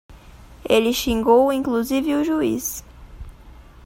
[0.67, 2.83] Ele xingou inclusive o juiz